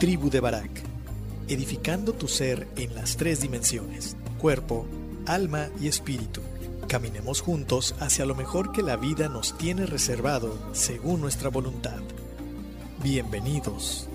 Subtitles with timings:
[0.00, 0.70] Tribu de Barak,
[1.46, 4.86] edificando tu ser en las tres dimensiones, cuerpo,
[5.26, 6.40] alma y espíritu.
[6.88, 12.00] Caminemos juntos hacia lo mejor que la vida nos tiene reservado según nuestra voluntad.
[13.02, 14.08] Bienvenidos.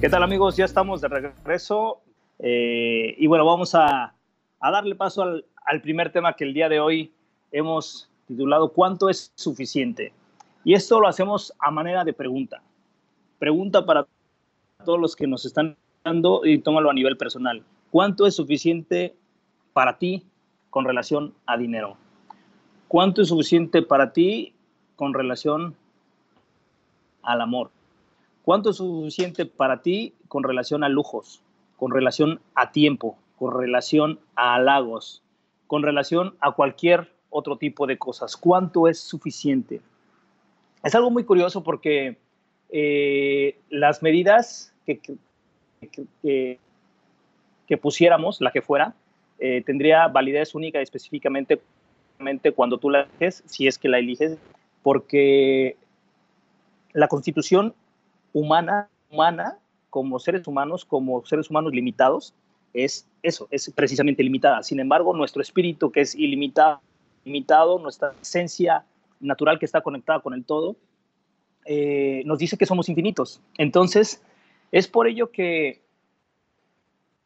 [0.00, 0.56] ¿Qué tal amigos?
[0.56, 2.00] Ya estamos de regreso
[2.40, 4.16] eh, y bueno, vamos a,
[4.60, 7.12] darle paso al, al primer tema que el día de hoy
[7.52, 10.12] hemos titulado ¿Cuánto es suficiente?
[10.64, 12.60] Y esto lo hacemos a manera de pregunta.
[13.42, 14.06] Pregunta para
[14.84, 17.64] todos los que nos están dando y tómalo a nivel personal.
[17.90, 19.16] ¿Cuánto es suficiente
[19.72, 20.22] para ti
[20.70, 21.96] con relación a dinero?
[22.86, 24.54] ¿Cuánto es suficiente para ti
[24.94, 25.74] con relación
[27.24, 27.72] al amor?
[28.44, 31.42] ¿Cuánto es suficiente para ti con relación a lujos,
[31.76, 35.20] con relación a tiempo, con relación a halagos,
[35.66, 38.36] con relación a cualquier otro tipo de cosas.
[38.36, 39.80] ¿Cuánto es suficiente?
[40.84, 42.22] Es algo muy curioso porque
[42.72, 44.98] eh, las medidas que,
[46.22, 48.94] que, pusiéramos, la que fuera,
[49.38, 51.60] eh, tendría validez única y específicamente
[52.54, 54.38] cuando tú la eliges, si es que la eliges,
[54.82, 55.76] porque
[56.92, 57.74] la constitución
[58.32, 59.58] humana, humana,
[59.90, 62.34] como seres humanos, como seres humanos limitados,
[62.72, 64.62] es eso, es precisamente limitada.
[64.62, 66.80] Sin embargo, nuestro espíritu, que es ilimitado,
[67.24, 68.84] limitado, nuestra esencia
[69.20, 70.76] natural que está conectada con el todo,
[71.64, 73.40] eh, nos dice que somos infinitos.
[73.58, 74.22] Entonces,
[74.70, 75.82] es por ello que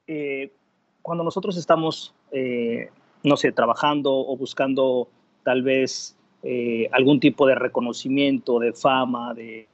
[0.06, 0.53] eh,
[1.03, 2.91] cuando nosotros estamos, eh,
[3.23, 5.08] no sé, trabajando o buscando
[5.45, 6.17] tal vez
[6.92, 9.67] algún tipo de reconocimiento, de fama, de,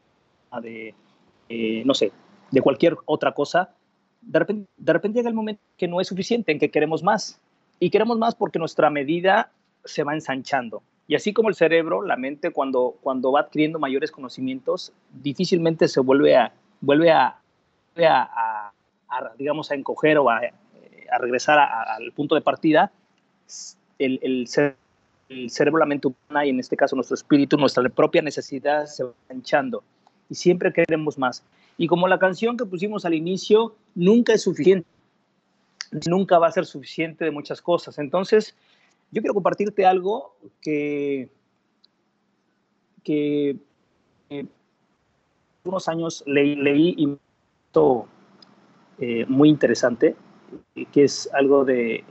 [1.84, 2.12] no sé,
[2.50, 3.74] de cualquier otra cosa,
[4.22, 7.38] de repente, de repente llega el momento que no es suficiente, en que queremos más.
[7.78, 9.52] Y queremos más porque nuestra medida
[9.84, 10.82] se va ensanchando.
[11.08, 16.00] Y así como el cerebro, la mente cuando, cuando va adquiriendo mayores conocimientos, difícilmente se
[16.00, 17.38] vuelve a, vuelve a,
[17.96, 18.72] a,
[19.38, 20.40] digamos, a encoger o a,
[21.20, 22.90] regresar al punto de partida.
[23.98, 24.48] El, el,
[25.28, 29.04] el, cerebro, la mente humana y en este caso nuestro espíritu, nuestra propia necesidad se
[29.04, 29.84] va ensanchando.
[30.30, 31.44] Y siempre queremos más.
[31.76, 34.86] Y como la canción que pusimos al inicio, nunca es suficiente.
[36.08, 37.98] Nunca va a ser suficiente de muchas cosas.
[37.98, 38.56] Entonces,
[39.12, 41.28] yo quiero compartirte algo que,
[43.04, 43.56] que
[44.30, 44.46] eh,
[45.64, 47.18] unos años leí, y
[48.98, 50.16] eh, muy interesante,
[50.90, 52.04] que es algo de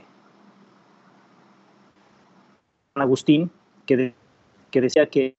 [2.94, 3.50] Agustín,
[3.84, 4.14] que,
[4.70, 5.34] que decía que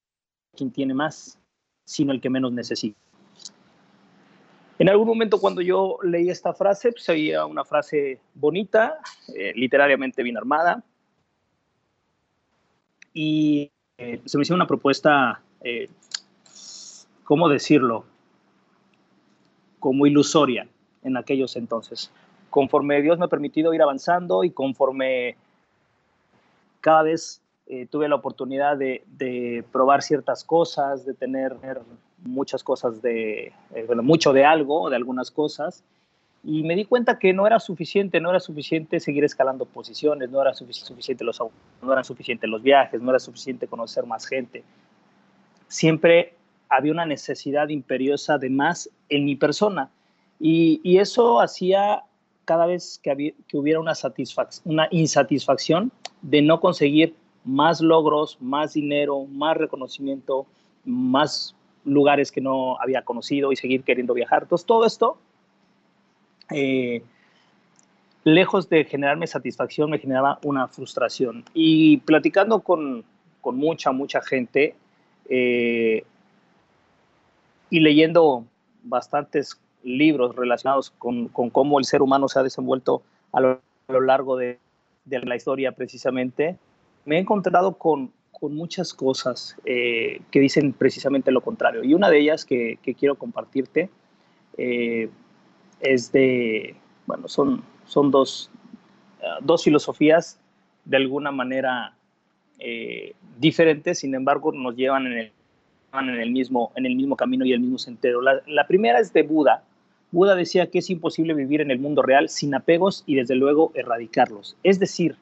[0.56, 1.40] quien tiene más,
[1.86, 3.00] sino el que menos necesita.
[4.80, 9.00] En algún momento cuando yo leí esta frase, pues había una frase bonita,
[9.34, 10.84] eh, literariamente bien armada,
[13.14, 15.90] y eh, se me hizo una propuesta, eh,
[17.24, 18.06] ¿cómo decirlo?
[19.80, 20.68] Como ilusoria
[21.04, 22.12] en aquellos entonces.
[22.50, 25.36] Conforme Dios me ha permitido ir avanzando y conforme
[26.82, 31.56] cada vez eh, tuve la oportunidad de, probar ciertas cosas, de tener
[32.24, 33.54] muchas cosas de,
[33.88, 35.84] bueno, mucho de algo, de algunas cosas,
[36.44, 40.42] y me di cuenta que no era suficiente, no era suficiente seguir escalando posiciones, no
[40.42, 41.40] era suficiente los
[41.82, 44.64] no eran suficientes los viajes, no era suficiente conocer más gente.
[45.70, 46.36] Siempre
[46.68, 49.90] había una necesidad imperiosa de más en mi persona
[50.40, 52.04] y, eso hacía
[52.44, 53.94] cada vez que, había, que hubiera una,
[54.66, 57.16] una insatisfacción de no conseguir
[57.46, 60.46] más logros, más dinero, más reconocimiento,
[60.84, 61.56] más
[61.86, 64.44] lugares que no había conocido y seguir queriendo viajar.
[64.44, 65.18] Entonces todo esto
[66.52, 67.04] eh,
[68.24, 71.44] lejos de generarme satisfacción, me generaba una frustración.
[71.54, 73.04] Y platicando con,
[73.42, 74.76] con mucha, mucha gente
[75.30, 76.04] eh,
[77.70, 78.46] y leyendo
[78.84, 84.38] bastantes libros relacionados con, con, cómo el ser humano se ha desenvuelto a lo, largo
[84.38, 84.60] de,
[85.06, 86.58] de, la historia precisamente,
[87.06, 91.84] me he encontrado con, con muchas cosas eh, que dicen precisamente lo contrario.
[91.84, 93.90] Y una de ellas que, que quiero compartirte
[94.58, 95.10] eh,
[95.84, 96.76] es de,
[97.06, 98.50] bueno, son, son dos,
[99.22, 100.40] uh, dos filosofías
[100.86, 101.94] de alguna manera
[102.60, 105.32] eh, diferentes, sin embargo nos llevan en el
[105.94, 108.22] en el mismo, en el mismo camino y el mismo sendero.
[108.22, 109.64] La, la primera es de Buda.
[110.12, 113.72] Buda decía que es imposible vivir en el mundo real sin apegos y desde luego
[113.76, 114.58] erradicarlos.
[114.64, 115.16] Es decir,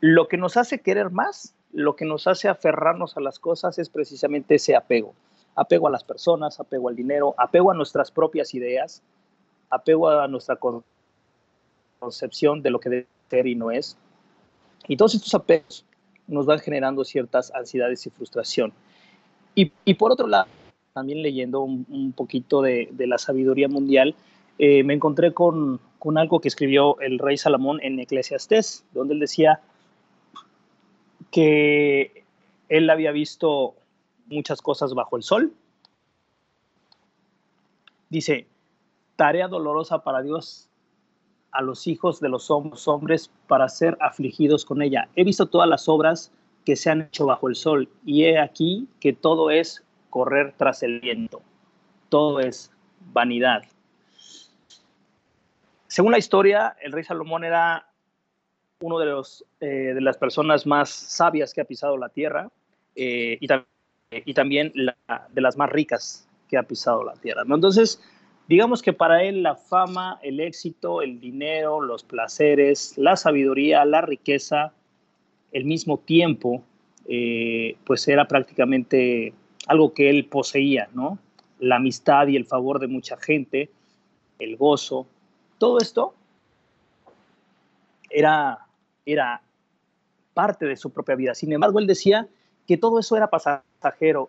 [0.00, 3.88] lo que nos hace querer más, lo que nos hace aferrarnos a las cosas es
[3.88, 5.14] precisamente ese apego.
[5.54, 9.02] Apego a las personas, apego al dinero, apego a nuestras propias ideas,
[9.70, 10.58] apego a nuestra
[11.98, 13.96] concepción de lo que debe ser y no es.
[14.88, 15.84] Y todos estos apegos
[16.26, 18.72] nos van generando ciertas ansiedades y frustración.
[19.54, 20.46] Y, por otro lado,
[20.94, 24.14] también leyendo un, poquito de, la sabiduría mundial,
[24.58, 29.20] eh, me encontré con, con, algo que escribió el rey Salomón en Eclesiastés, donde él
[29.20, 29.60] decía
[31.30, 32.24] que
[32.70, 33.74] él había visto
[34.32, 35.52] muchas cosas bajo el sol.
[38.08, 38.46] Dice,
[39.16, 40.68] tarea dolorosa para Dios
[41.52, 45.08] a los hijos de los hombres para ser afligidos con ella.
[45.14, 46.32] He visto todas las obras
[46.64, 50.82] que se han hecho bajo el sol y he aquí que todo es correr tras
[50.82, 51.42] el viento,
[52.08, 52.70] todo es
[53.12, 53.62] vanidad.
[55.86, 57.86] Según la historia, el rey Salomón era
[58.80, 62.50] uno de, los, eh, de las personas más sabias que ha pisado la tierra
[62.94, 63.46] eh, y,
[64.24, 67.42] y, también de las más ricas que ha pisado la tierra.
[67.48, 68.00] Entonces,
[68.48, 74.02] digamos que para él la fama, el éxito, el dinero, los placeres, la sabiduría, la
[74.02, 74.72] riqueza,
[75.52, 76.62] el mismo tiempo,
[77.08, 79.32] eh, pues era prácticamente
[79.66, 81.18] algo que él poseía, ¿no?
[81.58, 83.70] La amistad y el favor de mucha gente,
[84.38, 85.06] el gozo,
[85.58, 86.14] todo esto
[88.10, 88.66] era,
[89.06, 89.40] era
[90.34, 91.34] parte de su propia vida.
[91.34, 92.28] Sin embargo, él decía
[92.66, 94.28] que todo eso era pasajero.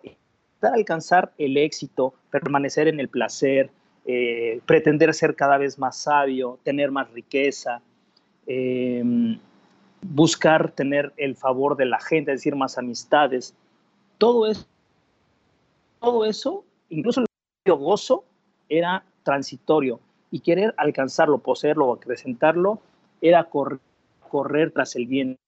[0.60, 3.70] Para alcanzar el éxito, permanecer en el placer,
[4.06, 7.80] eh, pretender ser cada vez más sabio, tener más riqueza,
[8.46, 9.38] em,
[10.02, 13.54] buscar tener el favor de la gente, decir, más amistades.
[14.18, 14.66] Todo eso,
[16.00, 18.24] todo eso incluso el gozo,
[18.68, 20.00] era transitorio
[20.30, 22.80] y querer alcanzarlo, poseerlo o acrecentarlo
[23.20, 25.40] era correr tras el viento.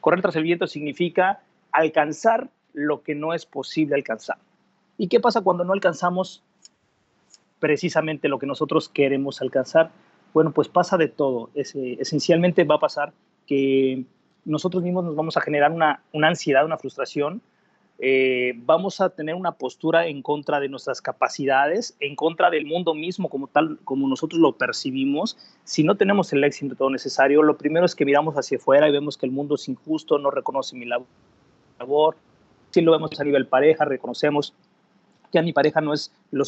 [0.00, 1.42] Correr tras el viento significa
[1.74, 4.38] alcanzar lo que no es posible alcanzar.
[4.96, 6.42] ¿Y qué pasa cuando no alcanzamos
[7.64, 9.90] precisamente lo que nosotros queremos alcanzar,
[10.34, 11.48] bueno, pues pasa de todo.
[11.54, 13.14] Es, esencialmente va a pasar
[13.46, 14.04] que
[14.44, 17.40] nosotros mismos nos vamos a generar una, ansiedad, una frustración,
[18.00, 22.92] eh, vamos a tener una postura en contra de nuestras capacidades, en contra del mundo
[22.92, 25.38] mismo como tal, como nosotros lo percibimos.
[25.64, 28.92] Si no tenemos el éxito todo necesario, lo primero es que miramos hacia afuera y
[28.92, 31.06] vemos que el mundo es injusto, no reconoce mi labor.
[32.70, 34.54] Si lo vemos a nivel pareja, reconocemos
[35.30, 36.44] que a mi pareja no es lo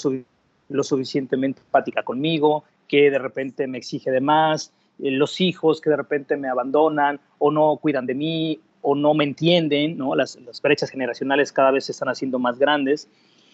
[0.68, 5.90] lo suficientemente empática conmigo, que de repente me exige de más, eh, los hijos que
[5.90, 10.14] de repente me abandonan o no cuidan de mí o no me entienden, ¿no?
[10.14, 13.08] Las, brechas generacionales cada vez se están haciendo más grandes.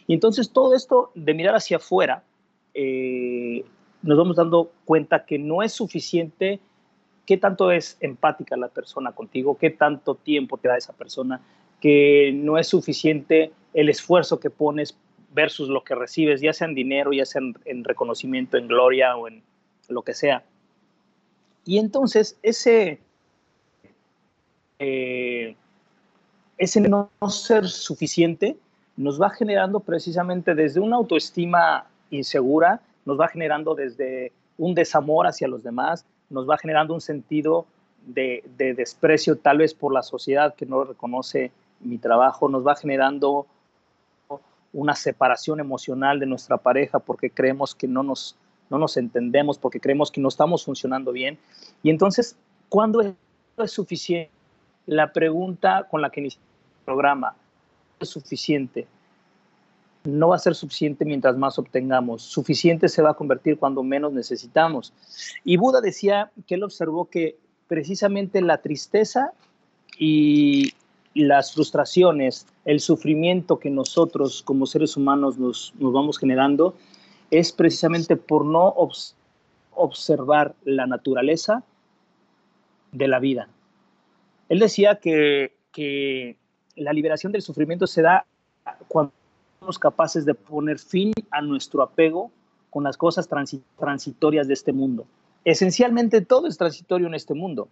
[0.06, 2.22] Y entonces todo esto de mirar hacia afuera,
[2.74, 3.64] eh,
[4.02, 6.60] nos vamos dando cuenta que no es suficiente
[7.24, 11.40] qué tanto es empática la persona contigo, qué tanto tiempo te da esa persona,
[11.82, 14.96] que no es suficiente el esfuerzo que pones
[15.34, 19.26] versus lo que recibes, ya sea en dinero, ya sea en, reconocimiento, en gloria o
[19.26, 19.42] en
[19.88, 20.44] lo que sea.
[21.64, 23.00] Y entonces ese,
[24.78, 25.56] eh,
[26.56, 28.56] ese no ser suficiente
[28.96, 35.48] nos va generando precisamente desde una autoestima insegura, nos va generando desde un desamor hacia
[35.48, 37.66] los demás, nos va generando un sentido
[38.06, 41.50] de, de desprecio tal vez por la sociedad que no reconoce
[41.82, 43.46] mi trabajo, nos va generando
[44.72, 48.36] una separación emocional de nuestra pareja porque creemos que no nos,
[48.70, 51.38] no nos entendemos, porque creemos que no estamos funcionando bien.
[51.82, 52.36] Y entonces,
[52.68, 54.30] ¿cuándo es suficiente?
[54.86, 57.36] La pregunta con la que inicia el programa,
[58.00, 58.86] ¿es suficiente?
[60.04, 62.22] No va a ser suficiente mientras más obtengamos.
[62.22, 64.92] Suficiente se va a convertir cuando menos necesitamos.
[65.44, 67.36] Y Buda decía que él observó que
[67.68, 69.32] precisamente la tristeza
[69.96, 70.72] y,
[71.14, 76.74] las frustraciones, el sufrimiento que nosotros como seres humanos nos, vamos generando
[77.30, 78.74] es precisamente por no
[79.74, 81.62] observar la naturaleza
[82.92, 83.48] de la vida.
[84.48, 85.52] Él decía que,
[86.76, 88.24] la liberación del sufrimiento se da
[88.88, 89.12] cuando
[89.60, 92.30] somos capaces de poner fin a nuestro apego
[92.70, 93.28] con las cosas
[93.78, 95.06] transitorias de este mundo.
[95.44, 97.68] Esencialmente todo es transitorio en este mundo.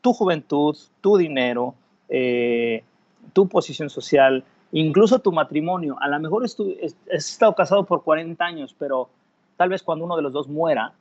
[0.00, 1.74] Tu juventud, tu dinero,
[2.14, 2.84] eh,
[3.32, 5.96] tu posición social, incluso tu matrimonio.
[5.98, 6.56] A lo mejor has
[7.08, 9.08] estado casado por 40 años, pero
[9.56, 10.92] tal vez cuando uno de los dos muera,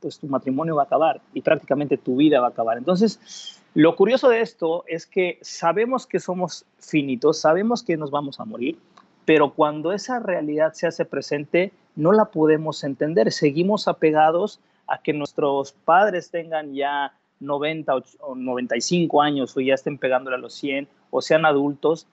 [0.00, 2.78] pues tu matrimonio va a acabar y prácticamente tu vida va a acabar.
[2.78, 8.38] Entonces, Lo curioso de esto es que sabemos que somos finitos, sabemos que nos vamos
[8.38, 8.78] a morir,
[9.24, 13.32] pero cuando esa realidad se hace presente, no la podemos entender.
[13.32, 19.98] Seguimos apegados a que nuestros padres tengan ya 90 o 95 años o ya estén
[19.98, 22.06] pegándole a los 100 o sean adultos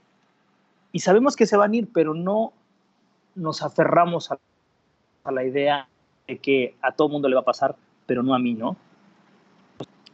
[0.91, 2.53] y sabemos que se van a ir, pero no
[3.35, 4.39] nos aferramos a,
[5.31, 5.87] la idea
[6.27, 8.75] de que a todo mundo le va a pasar, pero no a mí, ¿no?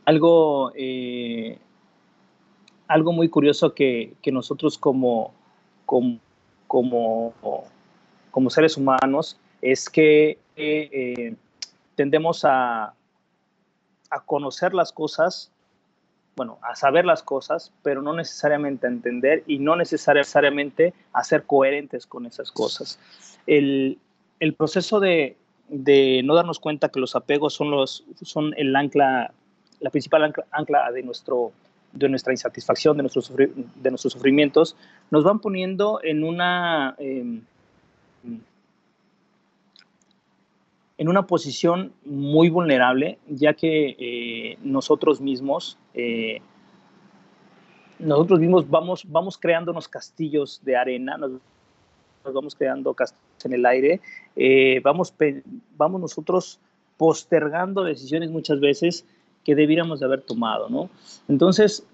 [0.05, 1.57] Algo, eh,
[2.87, 5.33] algo muy curioso que, nosotros como,
[5.85, 6.19] como,
[6.67, 11.35] como, seres humanos es que eh,
[11.95, 12.93] tendemos a,
[14.09, 15.51] a conocer las cosas,
[16.35, 21.43] bueno, a saber las cosas, pero no necesariamente a entender y no necesariamente a ser
[21.43, 22.99] coherentes con esas cosas.
[23.47, 23.99] El,
[24.55, 25.35] proceso de,
[26.23, 29.33] no darnos cuenta que los apegos son, los, son el ancla,
[29.79, 31.51] la principal ancla, de, nuestro,
[31.93, 34.75] de nuestra insatisfacción, de nuestros, de nuestros sufrimientos,
[35.09, 36.95] nos van poniendo en una...
[36.99, 37.41] Em,
[40.97, 46.41] en una posición muy vulnerable, ya que eh, nosotros mismos, eh,
[47.99, 51.33] nosotros mismos vamos, vamos creándonos castillos de arena, nos,
[52.33, 54.01] vamos creando castillos en el aire,
[54.35, 55.13] eh, vamos,
[55.77, 56.59] vamos nosotros
[56.97, 59.05] postergando decisiones muchas veces
[59.45, 60.89] que debiéramos de haber tomado, ¿no?
[61.27, 61.85] Entonces,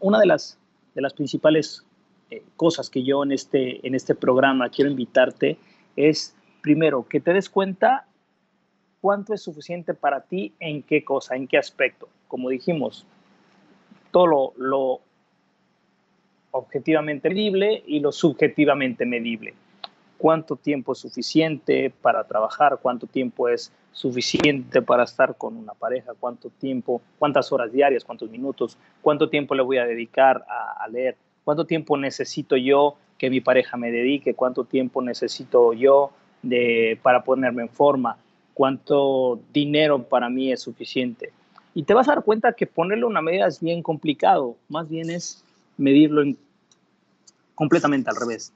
[0.00, 0.58] una de las,
[0.94, 1.84] de las principales
[2.56, 5.56] cosas que yo en este, en este programa quiero invitarte
[5.96, 8.06] es primero, que te des cuenta
[9.02, 12.08] cuánto es suficiente para ti, en qué cosa, en qué aspecto.
[12.28, 13.04] Como dijimos,
[14.12, 15.00] todo lo,
[16.52, 19.54] objetivamente medible y lo subjetivamente medible.
[20.18, 22.78] ¿Cuánto tiempo es suficiente para trabajar?
[22.80, 26.12] ¿Cuánto tiempo es suficiente para estar con una pareja?
[26.18, 28.78] ¿Cuánto tiempo, cuántas horas diarias, cuántos minutos?
[29.02, 31.16] ¿Cuánto tiempo le voy a dedicar a leer?
[31.42, 34.34] ¿Cuánto tiempo necesito yo que mi pareja me dedique?
[34.34, 36.12] ¿Cuánto tiempo necesito yo
[36.42, 38.16] de, para ponerme en forma,
[38.54, 41.32] cuánto dinero para mí es suficiente.
[41.74, 45.10] Y te vas a dar cuenta que ponerle una medida es bien complicado, más bien
[45.10, 45.42] es
[45.78, 46.22] medirlo
[47.54, 48.52] completamente al revés.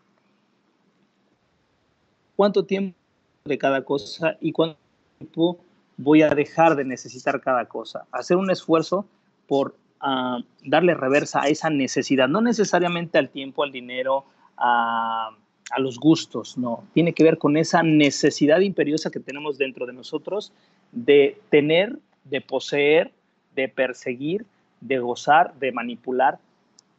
[2.35, 2.97] ¿Cuánto tiempo
[3.45, 4.77] de cada cosa y cuánto
[5.19, 5.59] tiempo
[5.97, 8.05] voy a dejar de necesitar cada cosa?
[8.13, 9.07] Hacer un esfuerzo
[9.49, 14.27] por ah, darle reversa a esa necesidad, no necesariamente al tiempo, al dinero,
[14.59, 15.31] a
[15.71, 16.85] a los gustos, no.
[16.95, 20.53] Tiene que ver con esa necesidad imperiosa que tenemos dentro de nosotros
[20.93, 23.13] de tener, de poseer,
[23.55, 24.47] de perseguir,
[24.81, 26.39] de gozar, de manipular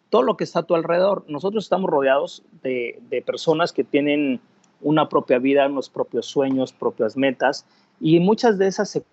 [0.10, 1.26] todo lo que está a tu alrededor.
[1.28, 4.40] Nosotros estamos rodeados de, personas que tienen
[4.82, 7.66] una propia vida, unos propios sueños, propias metas,
[8.00, 9.04] y muchas de esas se,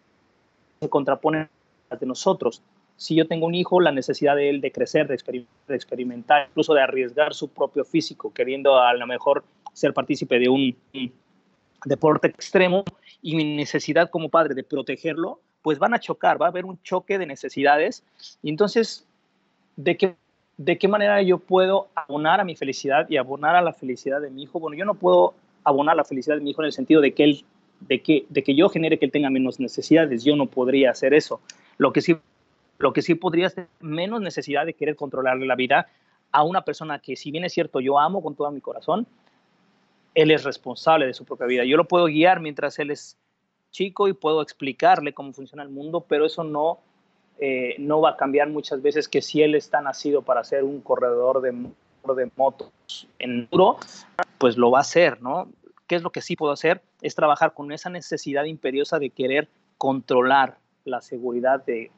[0.81, 1.49] se contraponen
[1.91, 2.63] a de nosotros
[2.97, 5.15] si yo tengo un hijo, la necesidad de él de crecer, de,
[5.75, 10.77] experimentar, incluso de arriesgar su propio físico, queriendo a lo mejor ser partícipe de un,
[11.85, 12.83] deporte extremo
[13.21, 16.81] y mi necesidad como padre de protegerlo, pues van a chocar, va a haber un
[16.83, 18.03] choque de necesidades.
[18.43, 19.07] Y entonces,
[19.77, 20.15] ¿de qué,
[20.57, 24.31] ¿de qué manera yo puedo abonar a mi felicidad y abonar a la felicidad de
[24.31, 24.61] mi hijo?
[24.61, 27.25] Bueno, yo no puedo abonar la felicidad de mi hijo en el sentido de que
[27.25, 27.45] él,
[27.81, 30.25] de que, de que yo genere que él tenga menos necesidades.
[30.25, 31.41] Yo no podría hacer eso.
[31.77, 32.17] Lo que sí
[32.85, 35.89] lo que sí podría ser menos necesidad de querer controlarle la vida
[36.33, 39.07] a una persona que, si bien es cierto, yo amo con todo mi corazón,
[40.15, 41.65] él es responsable de su propia vida.
[41.65, 43.17] Yo lo puedo guiar mientras él es
[43.71, 46.79] chico y puedo explicarle cómo funciona el mundo, pero eso no,
[47.39, 50.83] eh, no va a cambiar muchas veces que si él está nacido para ser un
[50.83, 52.71] corredor de, de motos
[53.19, 53.79] en duro,
[54.37, 55.49] pues lo va a hacer, ¿no?
[55.87, 56.83] ¿Qué es lo que sí puedo hacer?
[57.01, 59.49] Es trabajar con esa necesidad imperiosa de querer
[59.79, 61.91] controlar la seguridad de,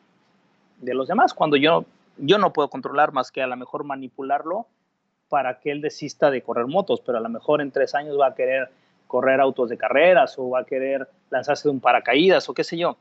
[0.79, 1.85] de los demás, cuando yo,
[2.19, 4.67] yo no puedo controlar más que a lo mejor manipularlo
[5.29, 8.29] para que él desista de correr motos, pero a lo mejor en tres años va
[8.29, 8.71] a querer
[9.07, 12.77] correr autos de carreras o va a querer lanzarse de un paracaídas o qué sé
[12.77, 12.97] yo.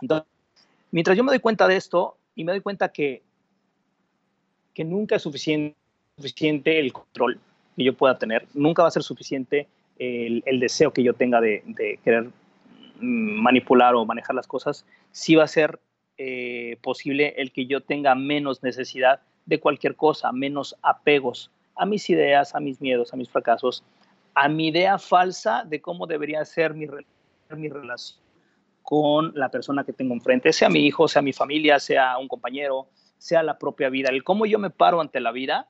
[0.00, 0.26] Entonces,
[0.90, 3.22] mientras yo me doy cuenta de esto y me doy cuenta que,
[4.74, 5.76] que nunca es suficiente,
[6.16, 7.38] suficiente el control
[7.76, 11.40] que yo pueda tener, nunca va a ser suficiente el, el deseo que yo tenga
[11.40, 12.30] de, de querer
[13.00, 15.80] manipular o manejar las cosas, sí va a ser
[16.16, 22.08] eh, posible el que yo tenga menos necesidad de cualquier cosa, menos apegos a mis
[22.08, 23.84] ideas, a mis miedos, a mis fracasos,
[24.34, 26.86] a mi idea falsa de cómo debería ser mi,
[27.56, 28.24] mi relación
[28.82, 32.86] con la persona que tengo enfrente, sea mi hijo, sea mi familia, sea un compañero,
[33.16, 34.10] sea la propia vida.
[34.10, 35.68] El cómo yo me paro ante la vida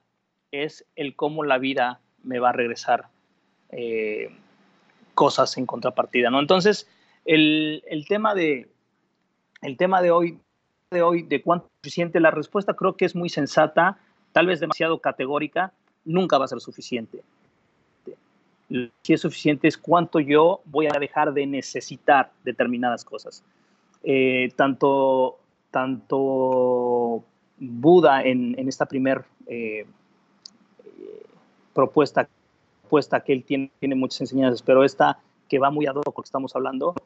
[0.50, 3.06] es el cómo la vida me va a regresar
[3.70, 4.30] eh,
[5.14, 6.40] cosas en contrapartida, ¿no?
[6.40, 6.88] Entonces,
[7.24, 8.68] el, tema de,
[9.62, 10.38] el tema de hoy
[10.90, 13.98] de hoy de cuánto es suficiente, la respuesta creo que es muy sensata,
[14.32, 15.72] tal vez demasiado categórica,
[16.04, 17.22] nunca va a ser suficiente.
[19.02, 23.42] Si es suficiente es cuánto yo voy a dejar de necesitar determinadas cosas.
[24.02, 25.38] Eh, tanto,
[25.70, 27.24] tanto
[27.58, 29.86] Buda en, esta primera eh,
[31.72, 32.28] propuesta,
[32.82, 35.18] propuesta que él tiene, tiene muchas enseñanzas, pero esta
[35.54, 36.96] que va muy a con lo que estamos hablando,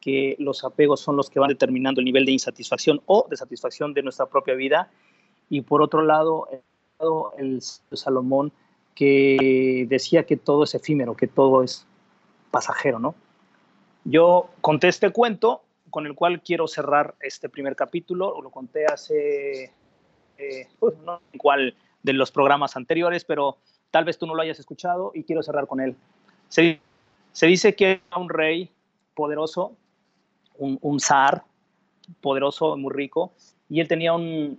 [0.00, 3.92] que los apegos son los que van determinando el nivel de insatisfacción o de satisfacción
[3.92, 4.90] de nuestra propia vida.
[5.50, 6.48] Y por otro lado,
[7.36, 7.60] el,
[7.92, 8.50] Salomón
[8.94, 11.86] que decía que todo es efímero, que todo es
[12.50, 13.14] pasajero, ¿no?
[14.04, 15.60] Yo conté este cuento
[15.90, 19.70] con el cual quiero cerrar este primer capítulo, lo conté hace,
[20.38, 20.66] eh,
[21.04, 23.58] no cuál de los programas anteriores, pero
[23.90, 25.94] tal vez tú no lo hayas escuchado y quiero cerrar con él.
[26.48, 26.80] Se,
[27.32, 28.70] se dice que era un rey
[29.14, 29.76] poderoso
[30.58, 31.44] un, zar
[32.20, 33.32] poderoso, muy rico,
[33.68, 34.58] y él tenía un,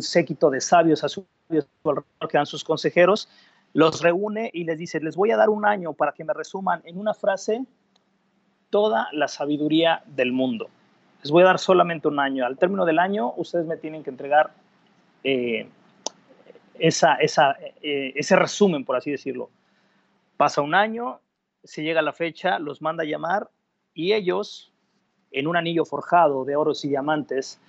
[0.00, 3.28] séquito de sabios a su alrededor que eran sus consejeros,
[3.74, 6.82] los reúne y les dice, les voy a dar un año para que me resuman
[6.84, 7.64] en una frase
[8.70, 10.68] toda la sabiduría del mundo.
[11.22, 12.44] Les voy a dar solamente un año.
[12.44, 14.52] Al término del año, ustedes me tienen que entregar
[15.24, 15.66] eh,
[16.78, 19.48] esa, eh, ese resumen, por así decirlo.
[20.36, 21.20] Pasa un año,
[21.64, 23.50] se llega la fecha, los manda a llamar
[23.94, 24.72] y ellos,
[25.30, 27.60] en un anillo forjado de oros y diamantes,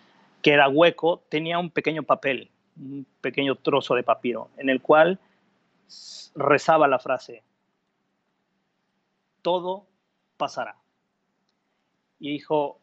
[0.41, 5.19] que era hueco, tenía un pequeño papel, un pequeño trozo de papiro, en el cual
[6.35, 7.43] rezaba la frase,
[9.41, 9.85] todo
[10.37, 10.75] pasará.
[12.19, 12.79] Y dijo,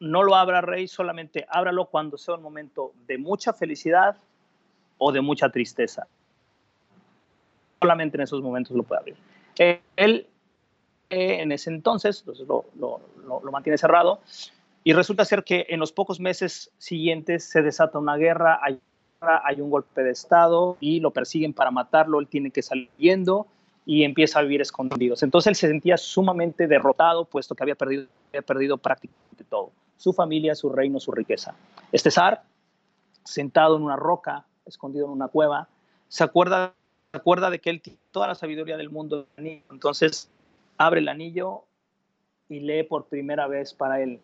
[0.00, 4.16] no lo abra rey, solamente ábralo cuando sea un momento de mucha felicidad
[4.98, 6.08] o de mucha tristeza.
[7.82, 9.16] Solamente en esos momentos lo puede abrir.
[9.96, 10.26] Él
[11.12, 14.20] en ese entonces, entonces lo, mantiene cerrado,
[14.82, 18.80] y resulta ser que en los pocos meses siguientes se desata una guerra, hay,
[19.60, 23.46] un golpe de Estado y lo persiguen para matarlo, él tiene que salir yendo
[23.86, 25.22] y empieza a vivir escondidos.
[25.22, 30.12] Entonces él se sentía sumamente derrotado, puesto que había perdido, había perdido prácticamente todo, su
[30.12, 31.54] familia, su reino, su riqueza.
[31.92, 32.42] Este zar,
[33.22, 35.68] sentado en una roca, escondido en una cueva,
[36.08, 36.74] se acuerda,
[37.12, 39.26] acuerda de que él tiene toda la sabiduría del mundo.
[39.36, 40.30] Entonces
[40.78, 41.64] abre el anillo
[42.48, 44.20] y lee por primera vez para él.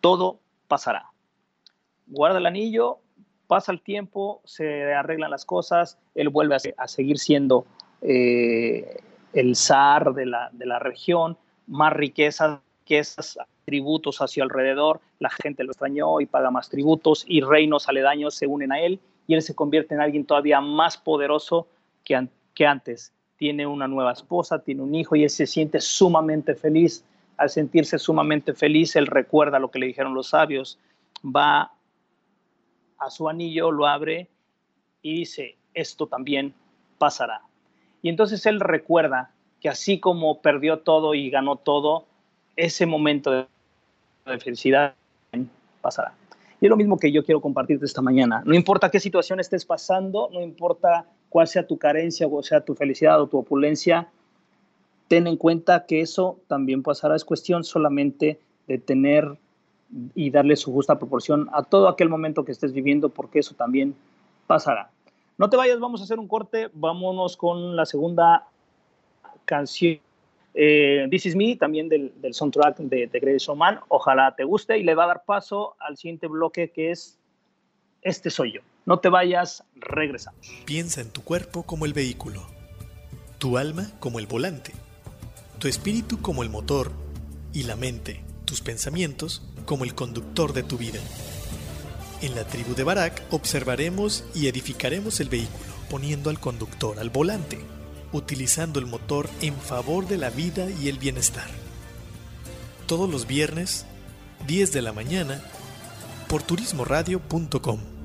[0.00, 1.10] Todo pasará.
[2.08, 2.98] Guarda el anillo,
[3.46, 7.66] pasa el tiempo, se arreglan las cosas, él vuelve a, seguir siendo
[8.02, 8.98] eh,
[9.32, 11.36] el zar de la, región,
[11.68, 17.40] más riquezas, riquezas, tributos hacia alrededor, la gente lo extrañó y paga más tributos y
[17.40, 21.66] reinos aledaños se unen a él y él se convierte en alguien todavía más poderoso
[22.04, 26.54] que, que antes tiene una nueva esposa, tiene un hijo y él se siente sumamente
[26.54, 27.04] feliz.
[27.36, 30.78] Al sentirse sumamente feliz, él recuerda lo que le dijeron los sabios,
[31.24, 31.72] va
[32.98, 34.28] a su anillo, lo abre
[35.02, 36.54] y dice, esto también
[36.98, 37.42] pasará.
[38.00, 42.06] Y entonces él recuerda que así como perdió todo y ganó todo,
[42.56, 44.94] ese momento de felicidad
[45.82, 46.14] pasará.
[46.60, 48.42] Y es lo mismo que yo quiero compartirte esta mañana.
[48.46, 52.74] No importa qué situación estés pasando, no importa cuál sea tu carencia o sea tu
[52.74, 54.08] felicidad o tu opulencia,
[55.08, 57.14] ten en cuenta que eso también pasará.
[57.14, 59.36] Es cuestión solamente de tener
[60.14, 63.94] y darle su justa proporción a todo aquel momento que estés viviendo, porque eso también
[64.46, 64.90] pasará.
[65.38, 68.48] No te vayas, vamos a hacer un corte, vámonos con la segunda
[69.44, 70.00] canción.
[70.58, 73.80] Eh, This Is Me, también del, del soundtrack de, The Greatest Showman.
[73.88, 77.18] Ojalá te guste y le va a dar paso al siguiente bloque que es
[78.00, 78.62] Este Soy Yo.
[78.86, 80.40] No te vayas, regresamos.
[80.64, 82.46] Piensa en tu cuerpo como el vehículo,
[83.38, 84.72] tu alma como el volante,
[85.58, 86.90] tu espíritu como el motor
[87.52, 91.00] y la mente, tus pensamientos como el conductor de tu vida.
[92.22, 97.58] En la tribu de Barak observaremos y edificaremos el vehículo, poniendo al conductor al volante,
[98.16, 101.48] utilizando el motor en favor de la vida y el bienestar.
[102.86, 103.86] Todos los viernes,
[104.46, 105.42] 10 de la mañana,
[106.28, 107.96] por turismoradio.com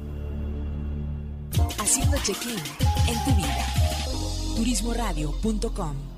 [1.81, 2.57] haciendo check-in
[3.07, 3.65] en tu vida.
[4.55, 6.10] Turismoradio.com